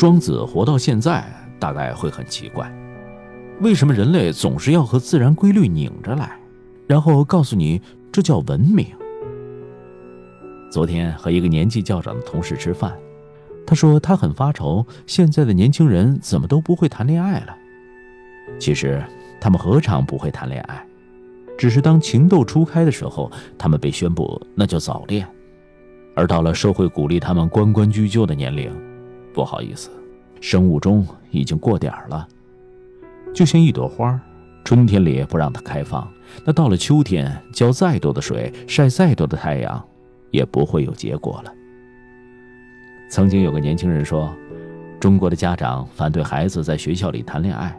[0.00, 1.22] 庄子活到现在，
[1.58, 2.72] 大概会很奇怪，
[3.60, 6.40] 为什么人类总是要和自然规律拧着来，
[6.86, 7.78] 然后告诉你
[8.10, 8.86] 这叫文明。
[10.70, 12.96] 昨天和一个年纪较长的同事吃饭，
[13.66, 17.54] 他说他很发愁，现在的年轻人怎么都不会谈恋爱了。
[18.58, 19.04] 其实
[19.38, 20.82] 他们何尝不会谈恋爱，
[21.58, 25.28] 只是当情窦初开的时候，他们被宣布那叫早恋。
[26.16, 28.72] 而到了社会鼓励他们关关雎鸠的年龄，
[29.32, 29.90] 不好意思，
[30.40, 32.26] 生物钟已经过点了。
[33.32, 34.20] 就像一朵花，
[34.64, 36.06] 春天里不让它开放，
[36.44, 39.82] 那到了秋天，浇再多的水，晒再多的太阳，
[40.30, 41.52] 也不会有结果了。
[43.08, 44.34] 曾经有个年轻人说，
[44.98, 47.76] 中国的家长反对孩子在学校里谈恋爱，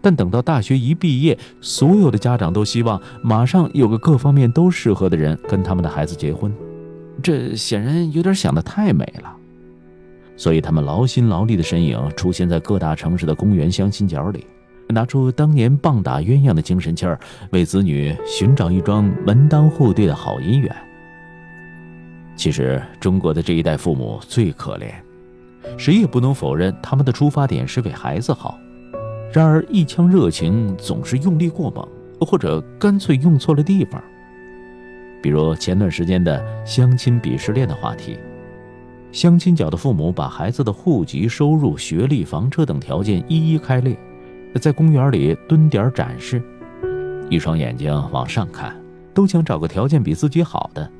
[0.00, 6.54] 但等到大学一毕业，所有的家长都希望马上有个各方面都适合的人跟他们的孩子结婚。
[7.22, 9.36] 这显然有点想得太美了，
[10.36, 14.46] 所以他们劳心劳力的身影出现在各大城市的公园相亲角里，
[14.88, 17.18] 拿出当年棒打鸳鸯的精神气儿，
[17.50, 20.74] 为子女寻找一桩门当户对的好姻缘。
[22.34, 24.90] 其实，中国的这一代父母最可怜，
[25.78, 28.58] 谁也不能否认他们的出发点是为孩子好，
[29.32, 31.86] 然而一腔热情总是用力过猛，
[32.20, 34.02] 或者干脆用错了地方。
[35.22, 38.18] 比如前段时间的相亲鄙视链的话题，
[39.12, 43.94] 相亲角的父母把孩子的户籍、收入、学历、房车等条件一一开列，
[44.58, 46.42] 在公园里蹲点展示，
[47.28, 48.74] 一双眼睛往上看，
[49.12, 50.90] 都想找个条件比自己好的，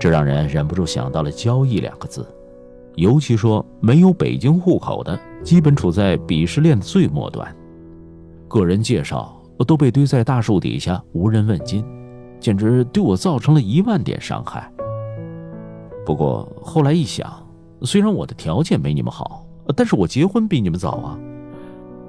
[0.00, 2.26] 这让人忍不住想到了交易两个字。
[2.94, 7.54] 尤其说没有北京户口的，基本处在鄙视链的最末端，
[8.48, 11.84] 个人介绍都被堆在大树底下，无人问津。
[12.40, 14.70] 简直对我造成了一万点伤害。
[16.06, 17.44] 不过后来一想，
[17.82, 21.18] 虽然我的条件没你们好，但是我结婚比你们早啊。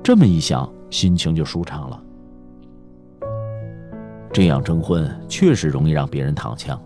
[0.03, 2.03] 这么一想，心情就舒畅了。
[4.31, 6.79] 这样征婚确实容易让别人躺枪，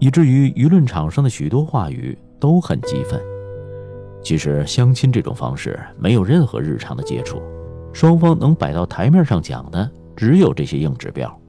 [0.00, 3.20] 以至于舆论场上的许多话语都很激愤。
[4.20, 7.40] 其实相亲这种方式没有任何日常的接触，
[7.92, 11.39] 双方能摆到台面上讲的只有这些硬指标。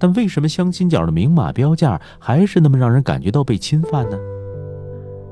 [0.00, 4.18] 但为什么相亲角的明码标价还是那么让人感觉到被侵犯呢？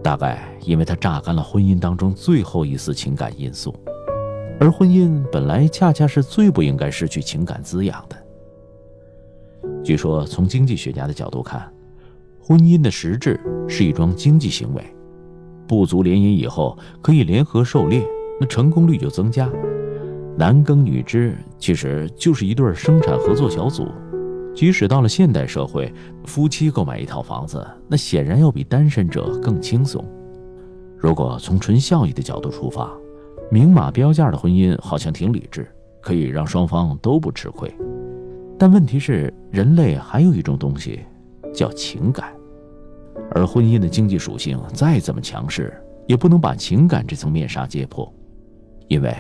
[0.03, 3.75] 大概因为它榨干了婚姻当中最后一丝情感因素，
[4.61, 8.17] 而婚姻本来恰恰是最不应该失去情感滋养的。
[9.83, 11.73] 据说，从经济学家的角度看，
[12.41, 14.85] 婚姻的实质是一桩经济行为，
[15.67, 18.07] 部族联姻以后可以联合狩猎，
[18.39, 19.51] 那成功率就增加。
[20.37, 23.89] 男耕女织其实就是一对生产合作小组。
[24.59, 30.05] 即使到了现代社会，夫妻购买一套房子，那显然要比单身者更轻松。
[30.97, 32.91] 如果从纯效益的角度出发，
[33.53, 35.65] 明码标价的婚姻好像挺理智，
[36.01, 37.73] 可以让双方都不吃亏。
[38.59, 41.05] 但问题是，人类还有一种东西，
[41.55, 42.35] 叫情感，
[43.31, 45.73] 而婚姻的经济属性再怎么强势，
[46.09, 48.13] 也不能把情感这层面纱揭破，
[48.89, 49.15] 因为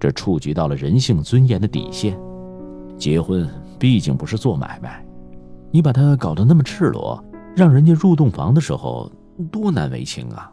[0.00, 2.18] 这触及到了人性尊严的底线。
[2.98, 3.48] 结婚。
[3.80, 5.02] 毕竟不是做买卖，
[5.70, 7.24] 你把他搞得那么赤裸，
[7.56, 9.10] 让人家入洞房的时候
[9.50, 10.52] 多难为情啊！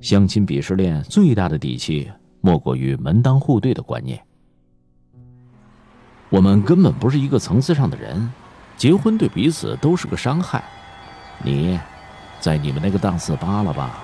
[0.00, 4.20] 相亲鄙视链最大的底气，莫过于门当户对的观念。
[6.30, 8.28] 我们根本不是一个层次上的人，
[8.76, 10.64] 结婚对彼此都是个伤害。
[11.44, 11.78] 你，
[12.40, 14.02] 在你们那个档次扒拉吧。